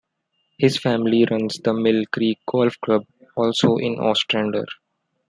His 0.57 0.79
family 0.79 1.25
runs 1.29 1.59
the 1.59 1.75
Mill 1.75 2.05
Creek 2.11 2.39
Golf 2.47 2.73
Club, 2.83 3.03
also 3.37 3.77
in 3.77 3.99
Ostrander. 3.99 4.65